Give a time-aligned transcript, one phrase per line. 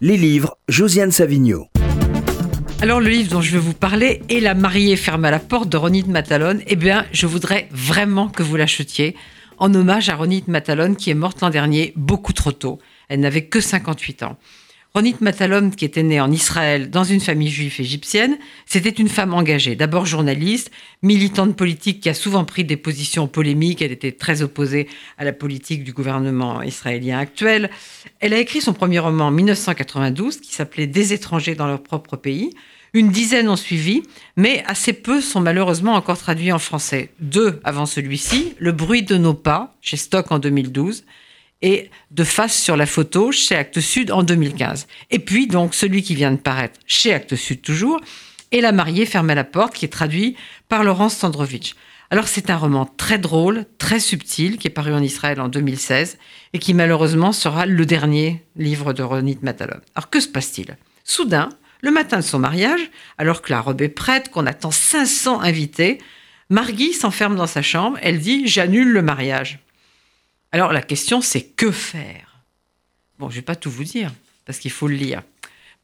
[0.00, 1.66] Les livres, Josiane Savigno.
[2.80, 5.68] Alors le livre dont je vais vous parler est La mariée ferme à la porte
[5.68, 6.62] de Ronit Matalone.
[6.68, 9.16] Eh bien, je voudrais vraiment que vous l'achetiez
[9.56, 12.78] en hommage à Ronit Matalone qui est morte l'an dernier beaucoup trop tôt.
[13.08, 14.38] Elle n'avait que 58 ans.
[14.94, 19.34] Ronit Matalon, qui était née en Israël dans une famille juive égyptienne, c'était une femme
[19.34, 20.70] engagée, d'abord journaliste,
[21.02, 24.88] militante politique qui a souvent pris des positions polémiques, elle était très opposée
[25.18, 27.70] à la politique du gouvernement israélien actuel.
[28.20, 32.16] Elle a écrit son premier roman en 1992 qui s'appelait Des étrangers dans leur propre
[32.16, 32.54] pays.
[32.94, 34.02] Une dizaine ont suivi,
[34.36, 37.10] mais assez peu sont malheureusement encore traduits en français.
[37.20, 41.04] Deux avant celui-ci, Le bruit de nos pas, chez Stock en 2012,
[41.62, 44.86] et de face sur la photo chez Actes Sud en 2015.
[45.10, 48.00] Et puis donc celui qui vient de paraître chez Actes Sud toujours,
[48.50, 50.34] et La mariée ferme la porte, qui est traduit
[50.68, 51.74] par Laurence Sandrovitch.
[52.10, 56.16] Alors c'est un roman très drôle, très subtil, qui est paru en Israël en 2016
[56.54, 59.80] et qui malheureusement sera le dernier livre de Ronit Matalon.
[59.94, 60.78] Alors que se passe-t-il?
[61.04, 61.50] Soudain,
[61.82, 65.98] le matin de son mariage, alors que la robe est prête, qu'on attend 500 invités,
[66.48, 69.60] Margui s'enferme dans sa chambre, elle dit⁇ J'annule le mariage⁇
[70.52, 72.44] alors la question, c'est que faire?
[73.18, 74.12] Bon, je ne vais pas tout vous dire,
[74.44, 75.22] parce qu'il faut le lire.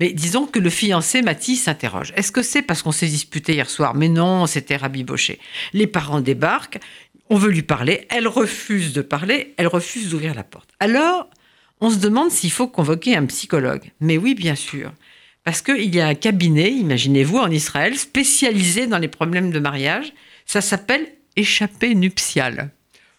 [0.00, 2.12] Mais disons que le fiancé Mathis s'interroge.
[2.16, 3.94] Est-ce que c'est parce qu'on s'est disputé hier soir?
[3.94, 5.38] Mais non, on s'était rabiboché.
[5.72, 6.80] Les parents débarquent,
[7.30, 10.70] on veut lui parler, elle refuse de parler, elle refuse d'ouvrir la porte.
[10.80, 11.28] Alors,
[11.80, 13.92] on se demande s'il faut convoquer un psychologue.
[14.00, 14.92] Mais oui, bien sûr.
[15.44, 20.12] Parce qu'il y a un cabinet, imaginez-vous, en Israël, spécialisé dans les problèmes de mariage.
[20.46, 22.70] Ça s'appelle échappée nuptiale.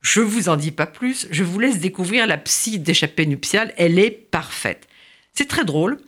[0.00, 3.98] Je vous en dis pas plus, je vous laisse découvrir la psy d'échappée nuptiale, elle
[3.98, 4.86] est parfaite.
[5.34, 5.98] C'est très drôle,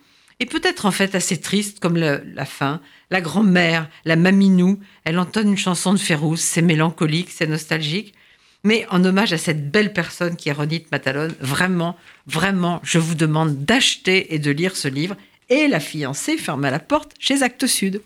[0.40, 2.80] et peut-être en fait assez triste comme la fin.
[3.10, 8.14] La grand-mère, la maminou, elle entonne une chanson de Férouz, c'est mélancolique, c'est nostalgique.
[8.62, 11.96] Mais en hommage à cette belle personne qui est Ronit Matalon, vraiment,
[12.26, 15.16] vraiment, je vous demande d'acheter et de lire ce livre.
[15.48, 18.02] Et la fiancée ferme à la porte chez Actes Sud.